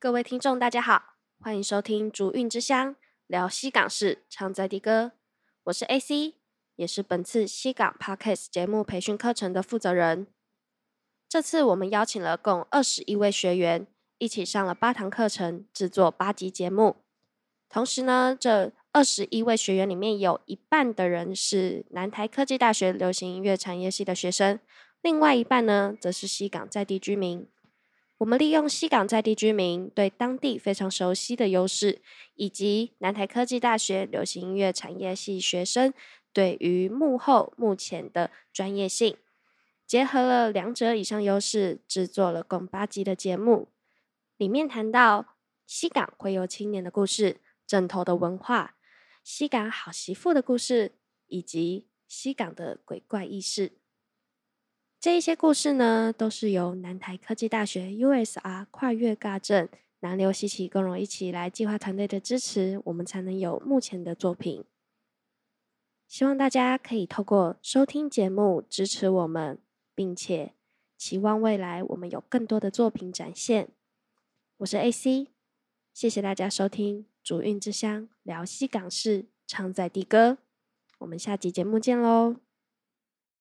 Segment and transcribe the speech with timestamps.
[0.00, 2.94] 各位听众，大家好，欢迎收听《竹韵之乡》，
[3.26, 5.10] 聊西港市，唱在地歌。
[5.64, 6.34] 我是 AC，
[6.76, 10.28] 也是本次西港 Podcast 节目培训课程的负责人。
[11.28, 13.88] 这次我们邀请了共二十一位学员，
[14.18, 16.98] 一起上了八堂课程，制作八集节目。
[17.68, 24.60] 同时呢，这二十一位学员里面有一半的人是南台科技大学流行音乐产业系的学生，
[25.02, 27.48] 另外一半呢，则是西港在地居民。
[28.18, 32.02] 我们利用西港在地居民对当地非常熟悉的优势，
[32.34, 35.94] 以及南台科技大学流行音乐产业系学生
[36.32, 39.16] 对于幕后目前的专业性，
[39.86, 43.68] 结合了两者以上优势，制作了共八集的节目。
[44.36, 47.40] 里面谈到西港会有青年的故事。
[47.66, 48.76] 枕头的文化、
[49.22, 50.92] 西港好媳妇的故事，
[51.26, 53.77] 以及西港的鬼怪轶事，
[55.00, 59.68] 这一些故事呢，都是由南台科技大学 USR 跨越尬镇
[60.00, 64.64] 南流西起共荣一起来计划团队的支持，我们才能有目前的作品。
[66.08, 69.58] 希望大家可以透过收听节目支持我们，
[69.94, 70.52] 并且
[70.96, 73.68] 期望未来我们有更多的作品展现。
[74.56, 75.28] 我是 AC，
[75.94, 77.06] 谢谢大家收听。
[77.22, 80.38] 主韵之乡，聊西港市，唱在地歌。
[80.98, 82.47] 我们下集节目见喽！